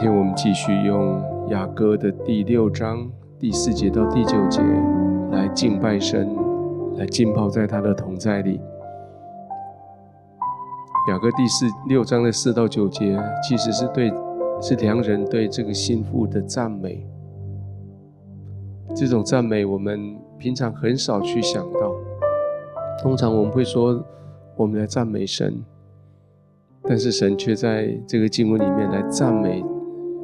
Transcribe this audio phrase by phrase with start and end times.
[0.00, 4.60] 今天我们继续用雅歌的第六章第四节到第九节
[5.32, 6.36] 来敬拜神，
[6.96, 8.60] 来浸泡在他的同在里。
[11.10, 14.12] 雅歌第四六章的四到九节，其实是对
[14.62, 17.04] 是良人对这个新妇的赞美。
[18.94, 21.92] 这种赞美我们平常很少去想到，
[23.02, 24.00] 通常我们会说
[24.54, 25.60] 我们来赞美神，
[26.84, 29.64] 但是神却在这个经文里面来赞美。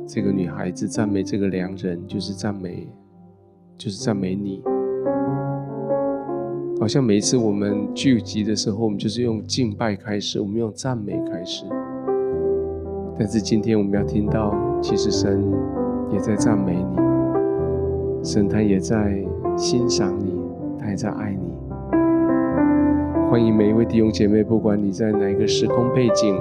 [0.07, 2.87] 这个女孩子赞美这个良人，就是赞美，
[3.79, 4.63] 就是赞美你。
[6.79, 11.65] 好像每一次我们聚集的时候，我们就是用敬拜开始，我们用赞美开始。
[13.19, 15.43] 但是今天我们要听到，其实神
[16.13, 16.99] 也在赞美你，
[18.23, 19.25] 神他也在
[19.57, 20.37] 欣赏你，
[20.79, 21.55] 他也在爱你。
[23.31, 26.39] 欢迎每一位弟兄姐妹，不管你在哪一个时空背景。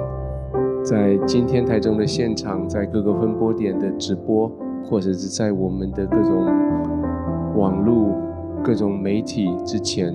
[0.84, 4.52] 在今天台中的现场，在各个分播点的直播，
[4.84, 6.44] 或者是在我们的各种
[7.56, 8.14] 网络、
[8.62, 10.14] 各种媒体之前，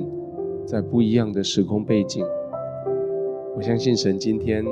[0.67, 2.23] 在不一样的时空背景，
[3.57, 4.63] 我相信神今天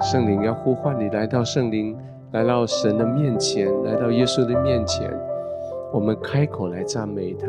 [0.00, 1.96] 圣灵要呼唤你来到圣灵，
[2.30, 5.12] 来到神的面前，来到耶稣的面前，
[5.92, 7.48] 我们开口来赞美他。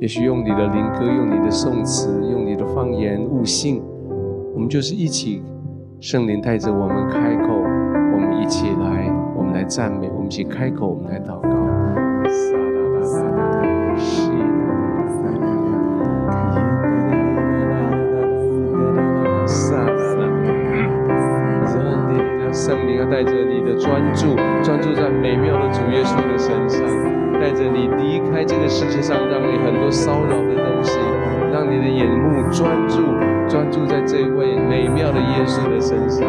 [0.00, 3.82] 也许用你的灵歌，用你的颂词，用你的方言悟性，
[4.54, 5.42] 我们就是一起。
[6.02, 7.54] 圣灵带着我们开口，
[8.12, 11.48] 我们一起来，我们来赞美，我们一起开口，我们来祷告。
[22.52, 26.84] 圣灵要带着你的专注，专注在美妙的主耶稣的身上，
[27.40, 30.98] 带着你离开这个世界上，让你很多骚扰的东西，
[31.52, 33.02] 让你的眼目专注。
[33.48, 34.21] 专注在这
[35.92, 36.26] 身上。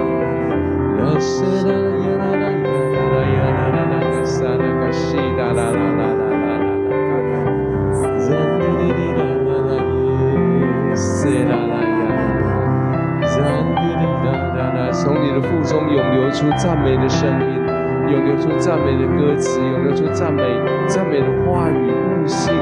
[14.91, 20.44] 从你的腹中涌流出赞美的声音，涌流出赞美的歌词，涌流出赞美
[20.88, 22.53] 赞美的话语、悟性，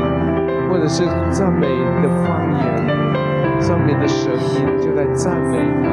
[0.69, 1.67] 或者是赞美
[2.01, 3.61] 的方言。
[3.61, 5.89] 上面的声音就在赞美他，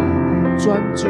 [0.59, 1.09] 专注，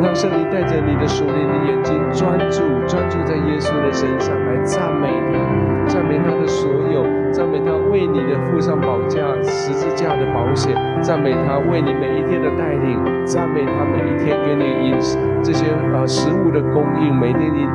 [0.00, 17.66] 让圣灵带着你的属灵的眼睛专注，专注在耶稣的身上来赞美他，赞美他的所有，赞美他为你的付上宝价十字架的保险，赞美他为你每一天的带领，赞美他每一天给你饮食这些呃食物的供应，每天你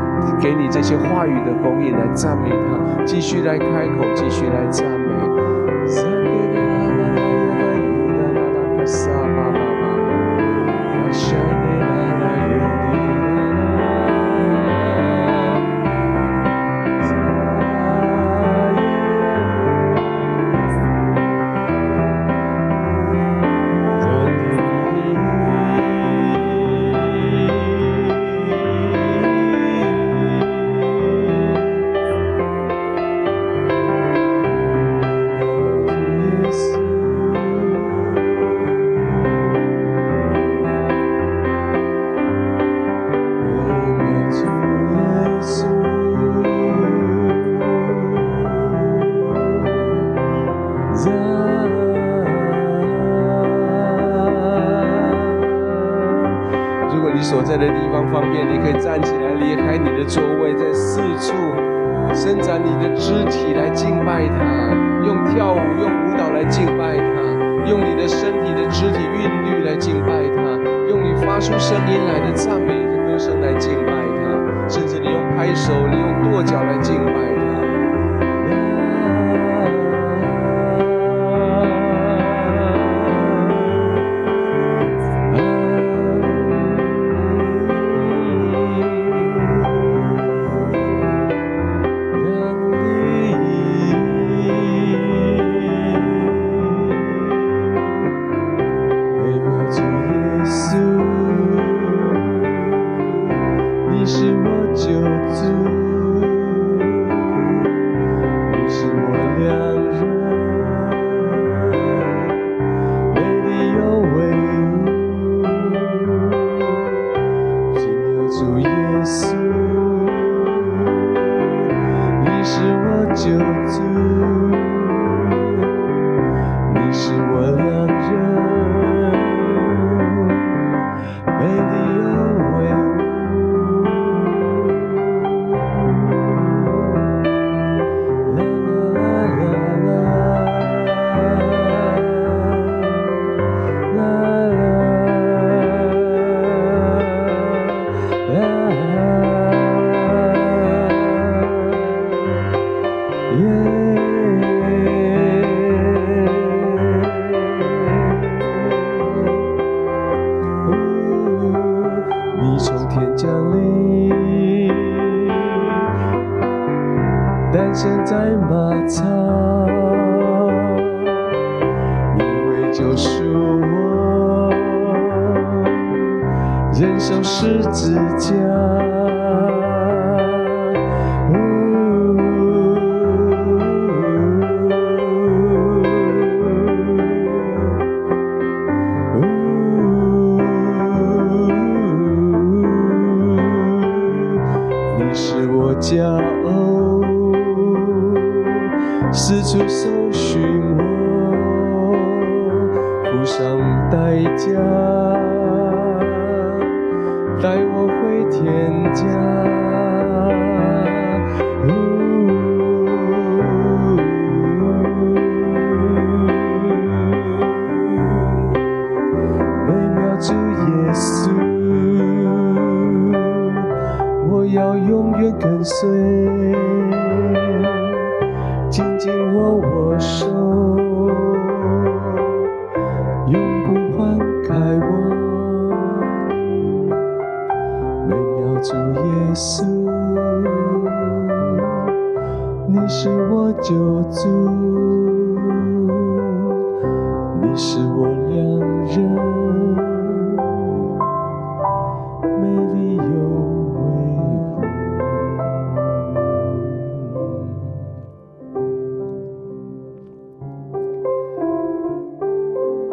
[0.42, 5.01] 给你这些话语的供应来赞美他，继续来开口，继续来赞美。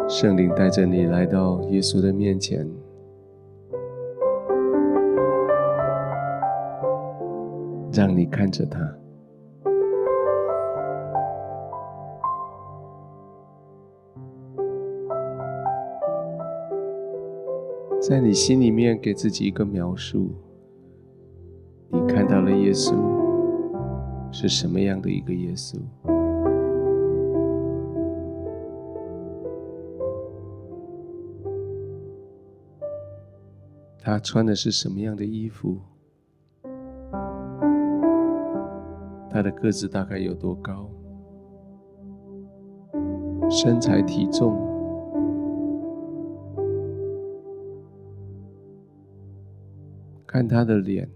[0.09, 2.67] 圣灵带着你来到耶稣的面前，
[7.93, 8.79] 让你看着他，
[18.01, 20.31] 在你心里面给自己一个描述，
[21.89, 22.95] 你看到了耶稣
[24.31, 25.77] 是什么样的一个耶稣？
[34.01, 35.77] 他穿的是什么样的衣服？
[39.29, 40.89] 他的个子大概有多高？
[43.49, 44.57] 身材体重？
[50.25, 51.09] 看他的脸，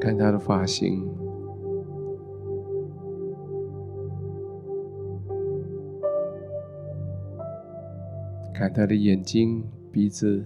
[0.00, 1.23] 看他的发型。
[8.54, 10.44] 看他的眼睛、鼻子、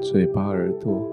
[0.00, 1.10] 嘴巴、耳朵，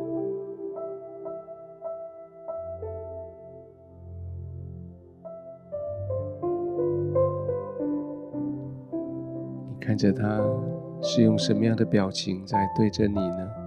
[9.67, 10.39] 你看着他
[11.01, 13.61] 是用什么样的表情在对着你呢？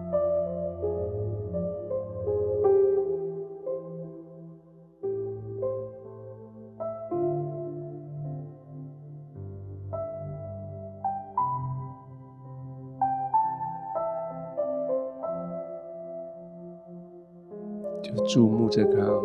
[18.75, 19.21] 这个，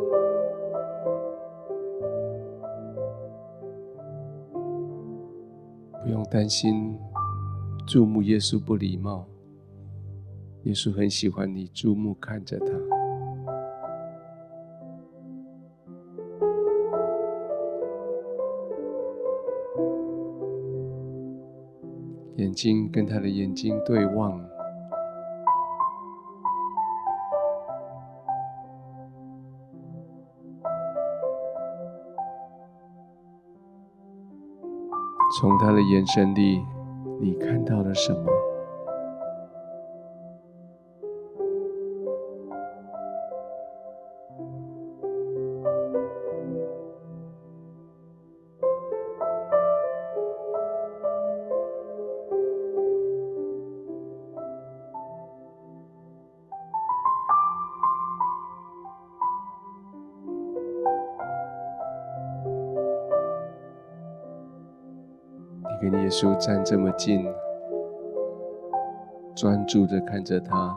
[6.03, 6.95] 不用担心
[7.87, 9.25] 注目耶稣不礼貌。
[10.65, 12.67] 耶稣很喜欢你注目看着他，
[22.35, 24.39] 眼睛跟他的眼睛对望。
[35.31, 36.65] 从他的眼神里，
[37.21, 38.31] 你看到了什么？
[66.09, 67.23] 耶稣站这么近，
[69.35, 70.75] 专注的看着他，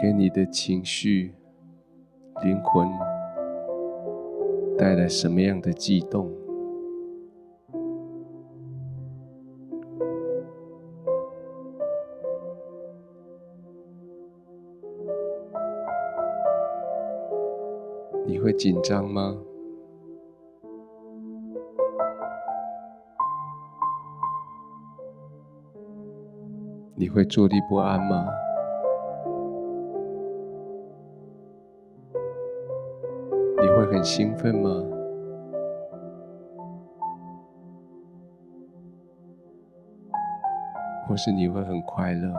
[0.00, 1.34] 给你的情绪、
[2.42, 2.88] 灵魂
[4.78, 6.30] 带来什么样的悸动？
[18.26, 19.36] 你会紧张吗？
[26.94, 28.26] 你会坐立不安吗？
[33.60, 34.84] 你会很兴奋吗？
[41.08, 42.32] 或是你会很快乐？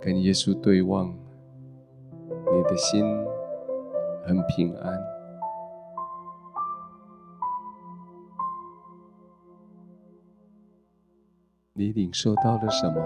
[0.00, 1.12] 跟耶稣对望，
[2.52, 3.04] 你的心
[4.24, 5.15] 很平安。
[11.78, 12.98] 你领受到了什么？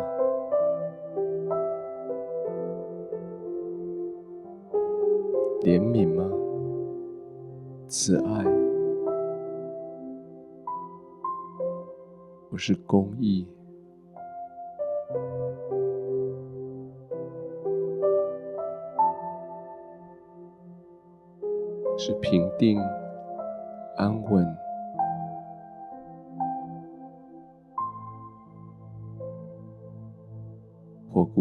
[5.63, 6.31] 怜悯吗？
[7.89, 8.45] 慈爱？
[12.49, 13.45] 不是公义？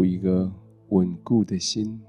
[0.10, 0.52] 一个
[0.88, 2.02] 稳固的心，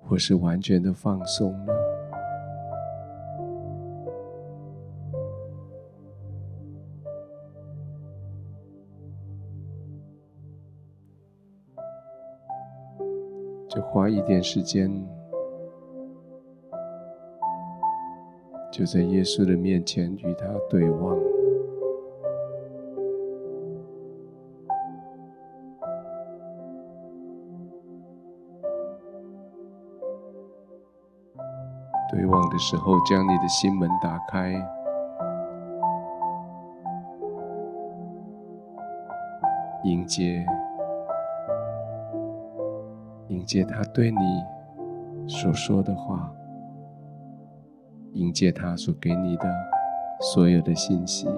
[0.00, 1.72] 或是完全的放松呢？
[13.68, 14.88] 就花一点时间，
[18.70, 21.35] 就在耶稣的面前与他对望。
[32.56, 34.50] 的时候，将你的心门打开，
[39.84, 40.46] 迎接，
[43.28, 44.18] 迎接他对你
[45.28, 46.32] 所说的话，
[48.14, 49.44] 迎接他所给你的
[50.18, 51.28] 所有的信息。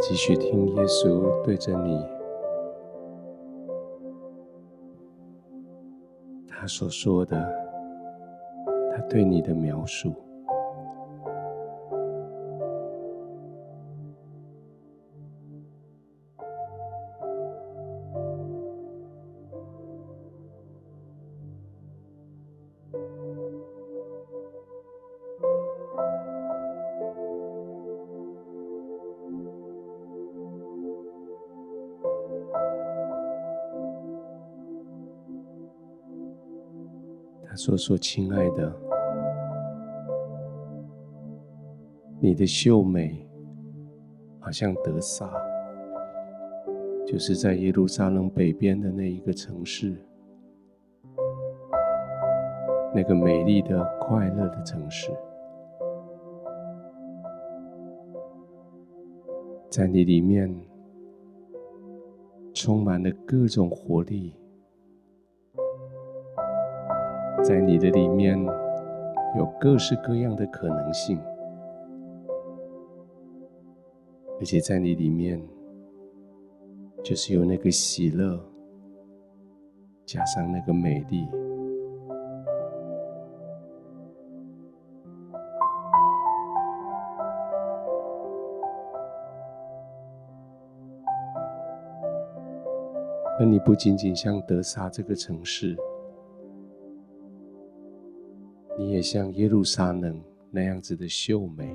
[0.00, 2.02] 继续听耶稣对着你，
[6.48, 7.36] 他所说的，
[8.90, 10.14] 他对你的描述。
[37.80, 38.70] 说：“，亲爱的，
[42.20, 43.26] 你的秀美
[44.38, 45.32] 好像德撒，
[47.06, 49.96] 就是在耶路撒冷北边的那一个城市，
[52.94, 55.10] 那个美丽的、快乐的城市，
[59.70, 60.54] 在你里面
[62.52, 64.34] 充满了各种活力。”
[67.50, 68.38] 在你的里面
[69.36, 71.20] 有各式各样的可能性，
[74.38, 75.42] 而且在你里面
[77.02, 78.38] 就是有那个喜乐，
[80.06, 81.26] 加上那个美丽，
[93.40, 95.76] 而你不仅仅像德萨这个城市。
[98.80, 100.18] 你也像耶路撒冷
[100.50, 101.68] 那样子的秀美，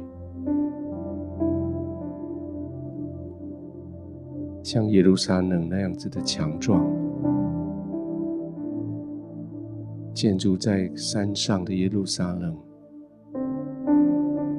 [4.64, 6.84] 像耶路撒冷那样子的强壮，
[10.16, 12.58] 建筑在山上的耶路撒冷，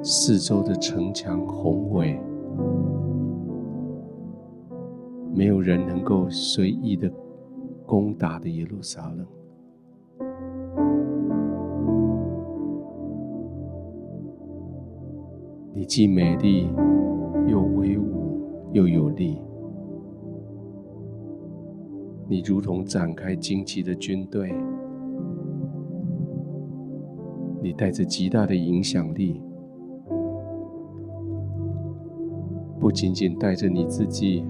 [0.01, 2.17] 四周的城墙宏伟，
[5.35, 7.11] 没有人能够随意的
[7.85, 9.27] 攻打的耶路撒冷。
[15.87, 16.67] 既美丽，
[17.47, 18.41] 又威武，
[18.73, 19.41] 又有力。
[22.27, 24.53] 你如同展开旌旗的军队，
[27.63, 29.41] 你带着极大的影响力，
[32.81, 34.43] 不仅仅带着你自己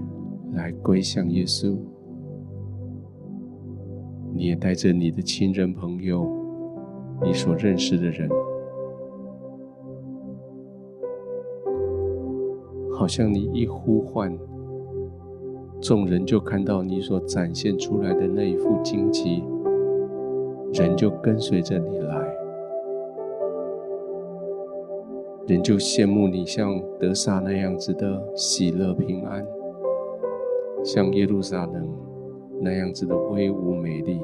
[0.54, 1.78] 来归向耶稣，
[4.34, 6.28] 你也带着你的亲人朋友，
[7.22, 8.28] 你所认识的人。
[12.98, 14.36] 好像你一呼唤，
[15.80, 19.44] 众人就看到你所展现出来的那一副荆棘，
[20.72, 22.36] 人就跟随着你来，
[25.46, 29.46] 人就羡慕你像德萨那样子的喜乐平安，
[30.82, 31.88] 像耶路撒冷
[32.60, 34.20] 那样子的威武美丽。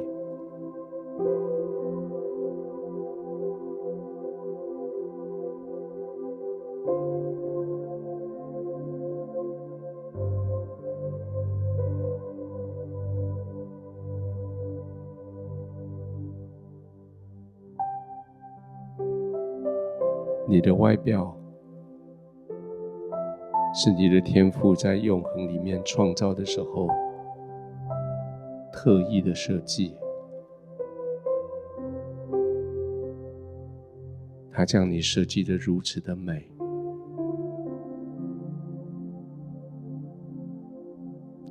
[20.65, 21.37] 的外表
[23.75, 26.89] 是你的天赋在永恒里面创造的时候
[28.73, 29.95] 特意的设计，
[34.51, 36.49] 他将你设计得如此的美，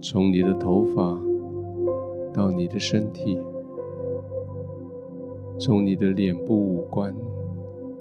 [0.02, 1.22] 从你的头发
[2.34, 3.40] 到你的身体，
[5.60, 7.16] 从你的脸部五官。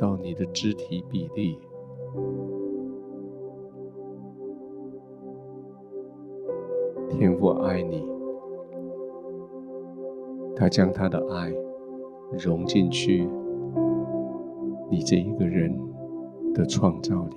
[0.03, 1.57] 到你的肢体比例，
[7.09, 8.05] 天父爱你，
[10.57, 11.55] 他将他的爱
[12.37, 13.29] 融进去
[14.91, 15.73] 你这一个人
[16.53, 17.37] 的创造里，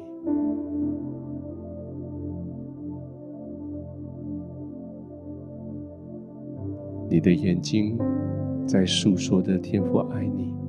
[7.12, 7.95] 你的眼睛
[8.65, 10.64] 在诉说着天父爱你。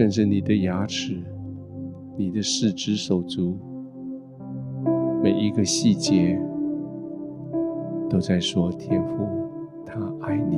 [0.00, 1.22] 甚至你的牙齿、
[2.16, 3.54] 你的四肢手足，
[5.22, 6.40] 每一个细节
[8.08, 9.28] 都在说天父，
[9.84, 10.56] 他爱你，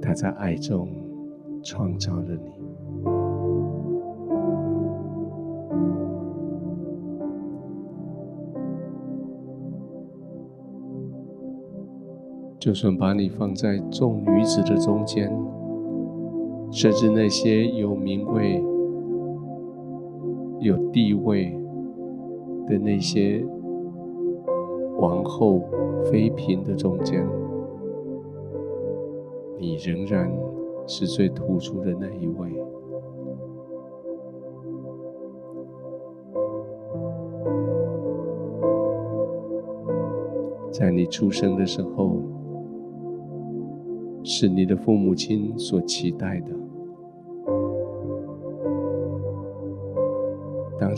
[0.00, 0.88] 他在爱中
[1.62, 2.50] 创造了你。
[12.58, 15.30] 就算把你放在众女子的中间。
[16.70, 18.62] 甚至那些有名为
[20.60, 21.56] 有地位
[22.66, 23.44] 的那些
[24.98, 25.60] 王后、
[26.04, 27.26] 妃嫔的中间，
[29.58, 30.30] 你仍然
[30.86, 32.48] 是最突出的那一位。
[40.70, 42.18] 在你出生的时候，
[44.22, 46.57] 是你的父母亲所期待的。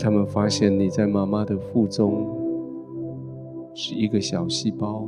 [0.03, 2.25] 他们发现你在妈妈的腹中
[3.75, 5.07] 是一个小细胞、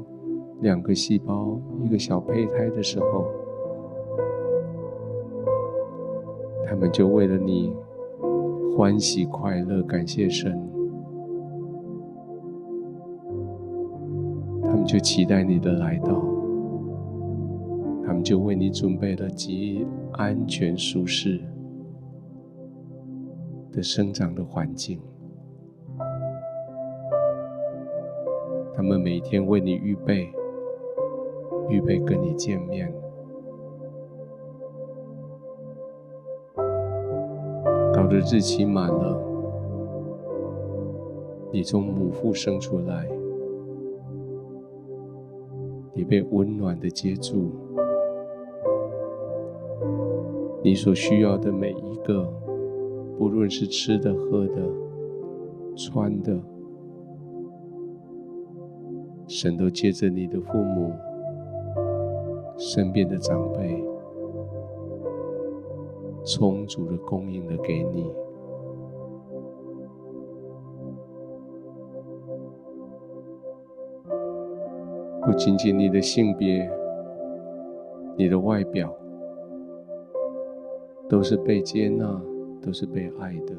[0.62, 3.26] 两个细胞、一个小胚胎的时候，
[6.68, 7.74] 他们就为了你
[8.78, 10.62] 欢喜快乐，感谢神。
[14.62, 16.24] 他们就期待你的来到，
[18.06, 21.42] 他们就为你准备了极安全舒适
[23.74, 25.02] 的生长的环境。
[28.76, 30.32] 他们每天为你预备，
[31.70, 32.94] 预备跟你见面。
[37.94, 39.22] 到了日期满了，
[41.52, 43.10] 你从母腹生出来。
[45.96, 47.52] 你被温暖的接住，
[50.64, 52.28] 你所需要的每一个，
[53.18, 54.62] 不论是吃的、喝的、
[55.76, 56.38] 穿的，
[59.28, 60.92] 神都借着你的父母、
[62.58, 63.84] 身边的长辈，
[66.26, 68.12] 充足的供应了给你。
[75.26, 76.70] 不仅仅你的性别、
[78.18, 78.94] 你的外表，
[81.08, 82.22] 都是被接纳，
[82.64, 83.54] 都是被爱的。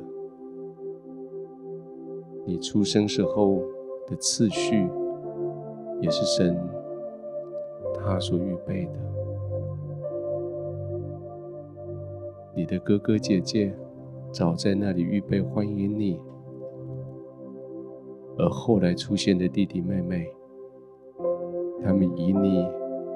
[2.47, 3.63] 你出生时候
[4.07, 4.89] 的次序，
[6.01, 6.57] 也是神
[7.95, 8.93] 他所预备的。
[12.55, 13.75] 你的哥哥姐姐
[14.31, 16.21] 早在那里预备欢迎你，
[18.39, 20.35] 而后来出现的弟弟妹妹。
[21.83, 22.67] 他们以你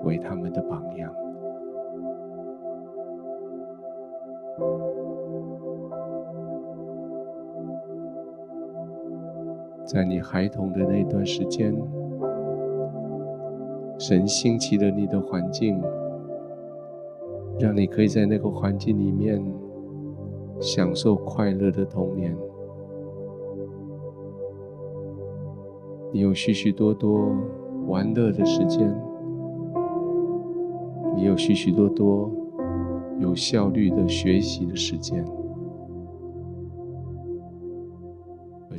[0.04, 1.10] 为他们的榜样，
[9.88, 11.74] 在你孩童的那段时间，
[13.98, 15.80] 神兴起了你的环境，
[17.58, 19.42] 让你可以在那个环境里面
[20.60, 22.36] 享受快乐的童年。
[26.12, 27.34] 你有许许多多。
[27.86, 28.94] 玩乐的时间，
[31.16, 32.30] 你有许许多多
[33.18, 35.24] 有效率的学习的时间，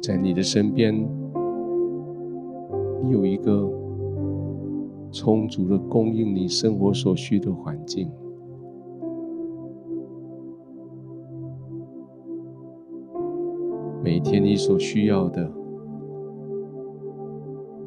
[0.09, 0.91] 在你的身边，
[3.03, 3.69] 你有一个
[5.11, 8.09] 充足的供应你生活所需的环境。
[14.03, 15.47] 每天你所需要的。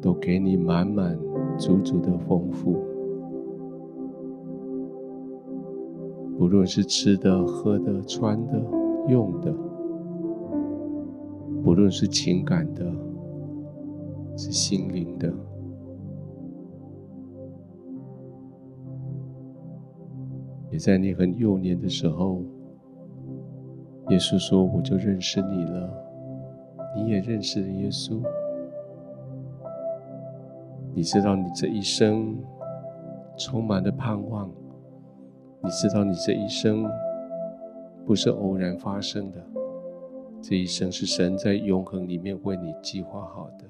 [0.01, 1.17] 都给你满满
[1.57, 2.75] 足足的丰富，
[6.37, 8.61] 不论是吃的、喝的、穿的、
[9.07, 9.53] 用的，
[11.73, 12.85] 无论是情感的、
[14.37, 15.33] 是心灵的，
[20.69, 22.43] 也在你很幼年的时候，
[24.09, 25.91] 耶稣说：“我就认识你了，
[26.95, 28.21] 你也认识了耶稣。”
[30.93, 32.37] 你知道，你这一生
[33.35, 34.47] 充满了盼望。
[35.63, 36.85] 你知道，你这一生
[38.05, 39.43] 不是偶然发生的，
[40.45, 43.65] 这一生是神在永恒里面为你计划好的。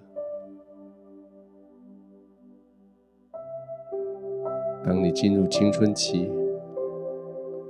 [4.83, 6.31] 当你进入青春期，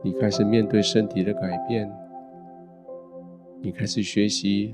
[0.01, 1.91] 你开始面对身体的改变，
[3.61, 4.73] 你开始学习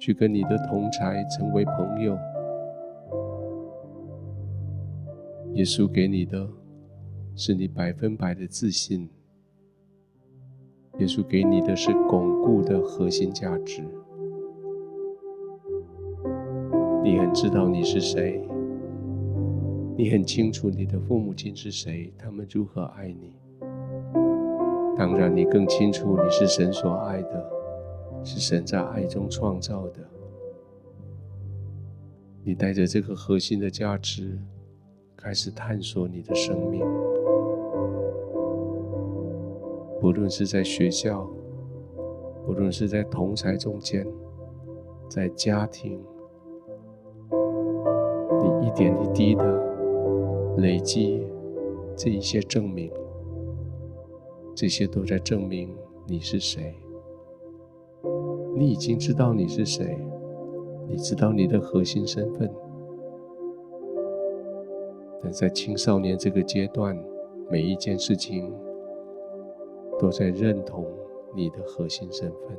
[0.00, 2.18] 去跟你的同侪成为朋友。
[5.52, 6.48] 耶稣给你的，
[7.36, 9.08] 是你百分百的自信。
[10.98, 13.82] 耶稣给你的是巩固的核心价值。
[17.02, 18.42] 你很知道你是谁，
[19.96, 23.32] 你很清楚你的父母亲是谁，他们如何爱你。
[24.96, 27.50] 当然，你更清楚你是神所爱的，
[28.24, 30.00] 是神在爱中创造的。
[32.42, 34.38] 你带着这个核心的价值。
[35.18, 36.82] 开始探索你的生命，
[40.06, 41.28] 不论是在学校，
[42.44, 44.06] 不论是在同侪中间，
[45.08, 46.00] 在家庭，
[48.40, 51.26] 你一点一滴的累积
[51.96, 52.88] 这一些证明，
[54.54, 55.74] 这些都在证明
[56.06, 56.76] 你是谁。
[58.54, 59.98] 你已经知道你是谁，
[60.88, 62.48] 你知道你的核心身份。
[65.20, 66.96] 但在青少年这个阶段，
[67.50, 68.54] 每一件事情
[69.98, 70.84] 都在认同
[71.34, 72.56] 你的核心身份。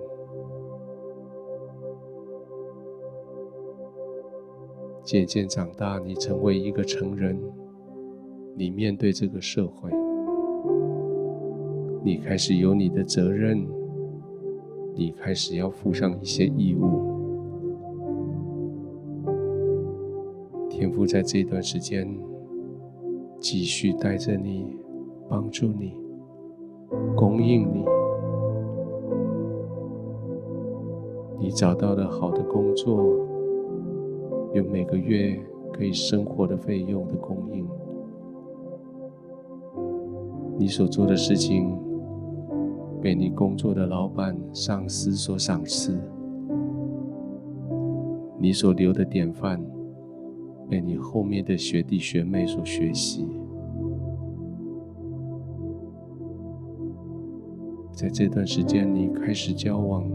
[5.03, 7.39] 渐渐长大，你成为一个成人，
[8.55, 9.89] 你面对这个社会，
[12.03, 13.65] 你开始有你的责任，
[14.95, 17.15] 你开始要负上一些义务。
[20.69, 22.19] 天父在这段时间
[23.39, 24.77] 继续带着你，
[25.29, 25.95] 帮助你，
[27.15, 27.85] 供应你，
[31.39, 33.25] 你找到了好的工作。
[34.53, 35.39] 有每个月
[35.73, 37.67] 可以生活的费用的供应，
[40.57, 41.77] 你所做的事情
[43.01, 45.99] 被你工作的老板、上司所赏识，
[48.39, 49.63] 你所留的典范
[50.69, 53.27] 被你后面的学弟学妹所学习，
[57.97, 60.07] 在这段时间，你开始交往，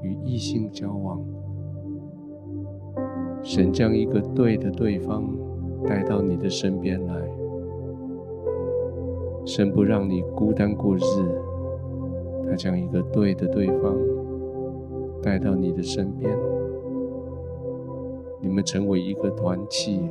[0.00, 1.20] 与异性交往。
[3.42, 5.28] 神将一个对的对方
[5.84, 7.14] 带到你的身边来，
[9.44, 11.00] 神不让你孤单过日，
[12.48, 13.96] 他将一个对的对方
[15.20, 16.32] 带到你的身边，
[18.40, 20.08] 你们成为一个团契，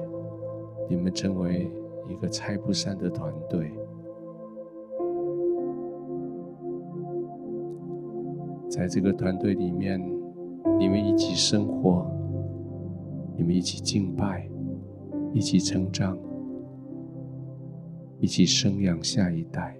[0.90, 1.72] 你们成为
[2.10, 3.72] 一个拆不散的团队，
[8.78, 10.00] 在这个团队里面，
[10.78, 12.06] 你们一起生活。
[13.36, 14.48] 你们一起敬拜，
[15.34, 16.16] 一起成长，
[18.20, 19.76] 一起生养下一代。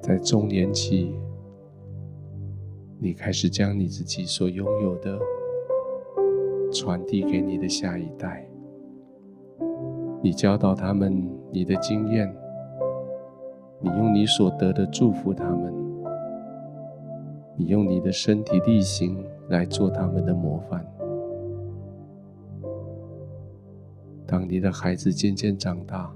[0.00, 1.16] 在中年期，
[3.00, 5.18] 你开始将你自己所拥有的
[6.76, 8.46] 传递给你的下一代。
[10.22, 12.34] 你教导他们你的经验，
[13.80, 15.72] 你用你所得的祝福他们，
[17.56, 20.84] 你用你的身体力行来做他们的模范。
[24.26, 26.12] 当你的孩子渐渐长大，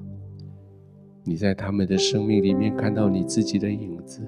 [1.23, 4.23] 你在他们的生命里面看到你自己的影子，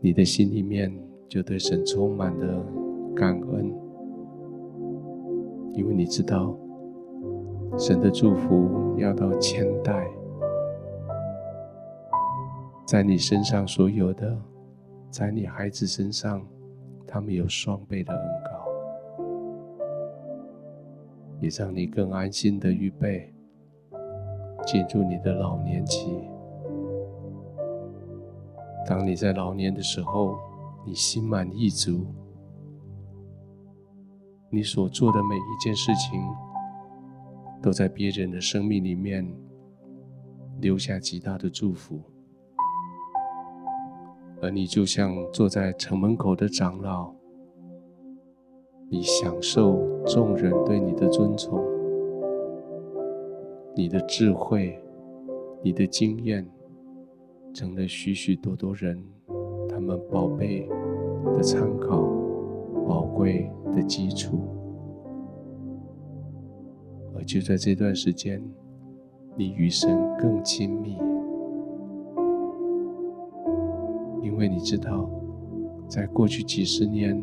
[0.00, 0.90] 你的心里面
[1.28, 2.64] 就对神充满了
[3.14, 3.70] 感恩，
[5.74, 6.56] 因为你知道。
[7.76, 10.06] 神的祝福要到千代，
[12.86, 14.38] 在你身上所有的，
[15.10, 16.40] 在你孩子身上，
[17.04, 18.50] 他们有双倍的恩膏，
[21.40, 23.34] 也让你更安心的预备
[24.64, 26.16] 进入你的老年期。
[28.86, 30.36] 当你在老年的时候，
[30.86, 32.06] 你心满意足，
[34.54, 36.22] 你所做的每一件事情。
[37.62, 39.26] 都在别人的生命里面
[40.60, 41.98] 留下极大的祝福，
[44.42, 47.14] 而你就像坐在城门口的长老，
[48.90, 51.58] 你享受众人对你的尊崇，
[53.74, 54.78] 你的智慧、
[55.62, 56.46] 你的经验，
[57.54, 59.02] 成了许许多多人
[59.70, 60.68] 他们宝贝
[61.32, 62.02] 的参考、
[62.86, 64.38] 宝贵的基础。
[67.14, 68.42] 而就在这段时间，
[69.36, 70.98] 你与神更亲密，
[74.22, 75.08] 因为你知道，
[75.88, 77.22] 在过去几十年，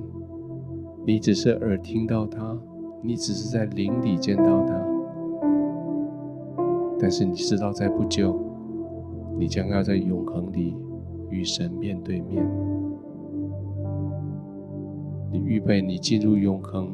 [1.05, 2.57] 你只是耳听到他，
[3.03, 4.81] 你只是在灵里见到他，
[6.99, 8.39] 但是你知道，在不久，
[9.37, 10.75] 你将要在永恒里
[11.29, 12.45] 与神面对面。
[15.31, 16.93] 你预备你进入永恒，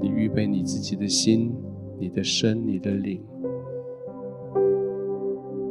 [0.00, 1.54] 你预备你自己的心。
[1.96, 3.22] 你的身，你的灵，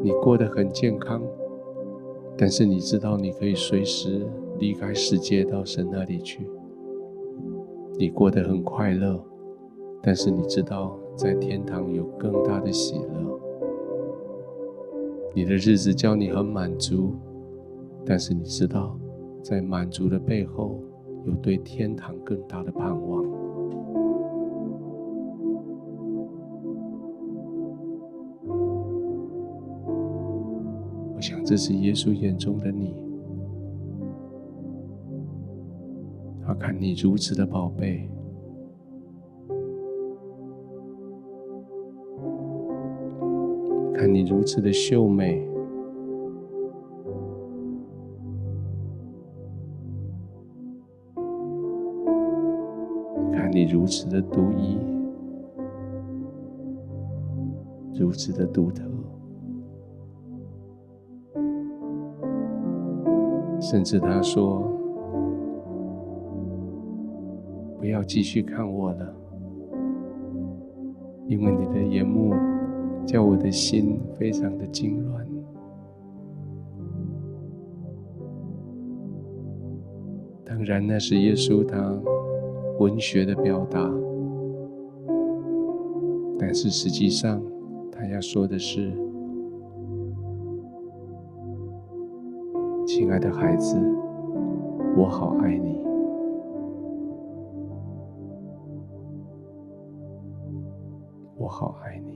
[0.02, 1.22] 你过得很健康，
[2.38, 4.26] 但是你知道你可以随时
[4.58, 6.48] 离开世界到神那里去。
[8.00, 9.22] 你过得很快乐，
[10.02, 13.40] 但是你知道在天堂有更大的喜乐。
[15.36, 17.12] 你的日子叫你很满足，
[18.06, 18.98] 但是你知道
[19.42, 20.80] 在满足的背后
[21.26, 23.24] 有对天堂更大的盼望。
[31.16, 32.94] 我想这是耶稣眼中的你
[36.46, 38.10] 他看你如此的宝贝
[43.94, 45.53] 看你如此的秀美。
[53.74, 54.78] 如此的独一，
[58.00, 58.84] 如此的独特。
[63.60, 64.62] 甚至他说
[67.80, 69.12] ：“不要继续看我了，
[71.26, 72.36] 因为你的眼目
[73.08, 75.26] 叫我的心非常的惊乱。”
[80.46, 82.00] 当然，那是耶稣他
[82.84, 83.80] 文学的表达，
[86.38, 87.42] 但是实际上
[87.90, 88.92] 他要说的是。
[92.86, 93.80] 亲爱的孩子，
[94.98, 95.82] 我好爱你，
[101.38, 102.13] 我好爱你。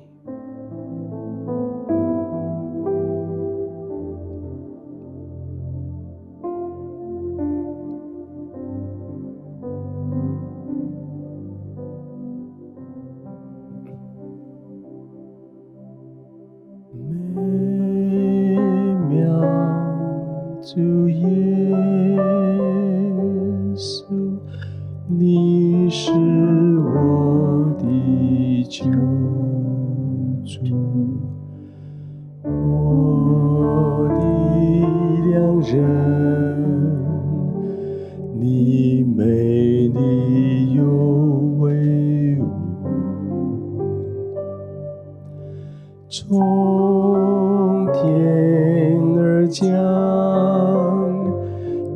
[48.02, 49.66] 天而降，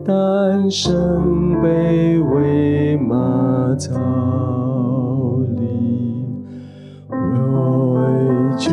[0.03, 3.91] 诞生卑微马槽
[5.57, 6.25] 里，
[7.09, 7.15] 为
[8.57, 8.71] 救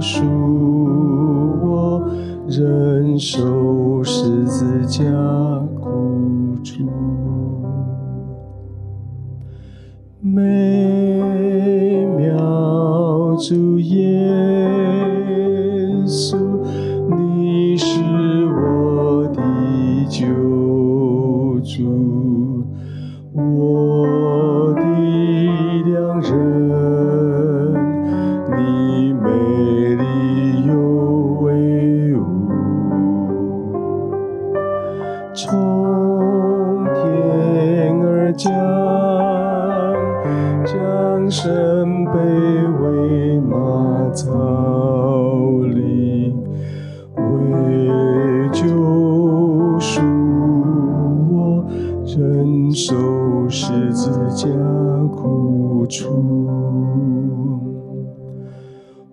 [0.00, 0.22] 赎
[1.62, 2.08] 我，
[2.48, 5.35] 忍受十字架。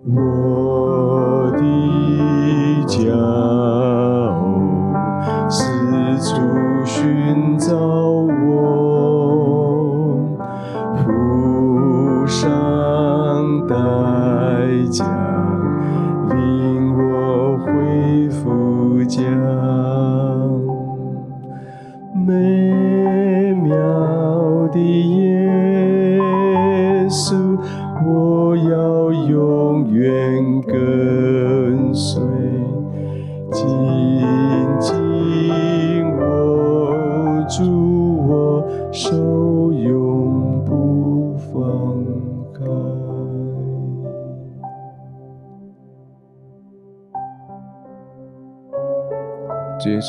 [0.06, 0.43] 耶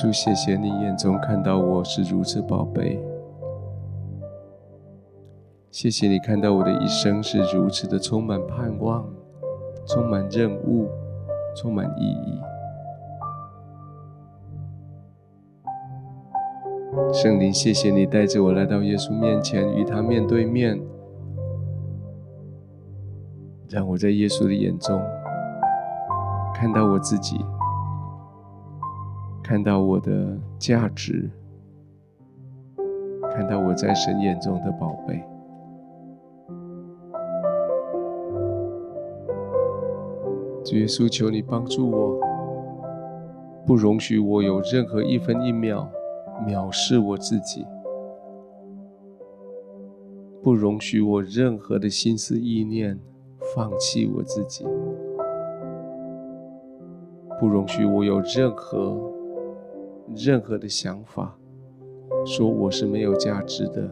[0.05, 3.02] 稣，谢谢你眼中看到我是如此宝贝。
[5.70, 9.07] 谢谢你看到我的一生是如此的充满盼望，
[9.86, 10.88] 充满任务，
[11.57, 12.38] 充满意义。
[17.12, 20.78] 圣灵，谢谢你带着我来到耶稣面前，与他面对面，
[23.70, 25.00] 让我在耶稣的眼中
[26.55, 27.42] 看到我自己。
[29.45, 31.30] 看到我的价值，
[33.30, 35.22] 看到我在神眼中的宝贝。
[40.64, 42.18] 主耶稣，求你帮助我，
[43.66, 45.90] 不容许我有任何一分一秒
[46.47, 47.66] 藐视我自己，
[50.42, 52.99] 不容许我任何的心思意念
[53.55, 54.64] 放弃我自己。
[57.38, 59.12] 不容许我有任何
[60.16, 61.36] 任何的想法，
[62.24, 63.90] 说我是没有价值的，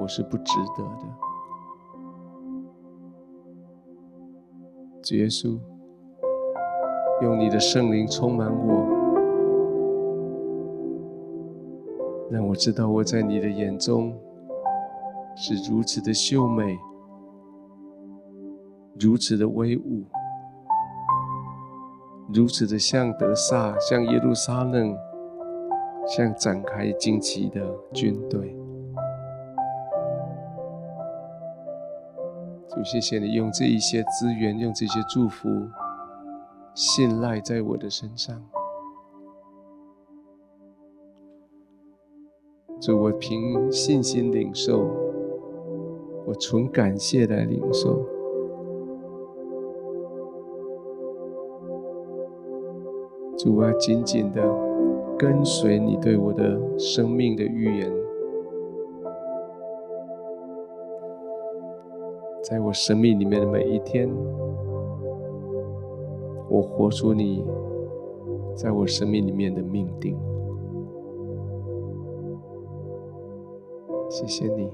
[0.00, 1.04] 我是不值得的。
[5.02, 5.58] 主耶稣，
[7.22, 8.86] 用你的圣灵充满我，
[12.30, 14.18] 让我知道我在你的眼中
[15.36, 16.78] 是如此的秀美，
[18.98, 20.04] 如此的威武，
[22.34, 24.94] 如此的像德撒，像耶路撒冷，
[26.08, 27.60] 像展开旌旗的
[27.92, 28.56] 军队。
[32.66, 35.48] 主，谢谢你用这一些资源，用这些祝福，
[36.74, 38.42] 信赖在我的身上。
[42.80, 44.88] 主，我凭信心领受，
[46.24, 48.02] 我存感谢来领受。
[53.36, 54.42] 主啊，紧紧的
[55.18, 57.92] 跟随你对我的生命的预言。
[62.40, 64.08] 在我生命里面的每一天，
[66.48, 67.44] 我活出你
[68.54, 70.16] 在我生命里面的命定。
[74.08, 74.70] 谢谢你，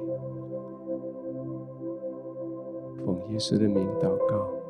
[3.04, 4.63] 奉耶稣的名祷告。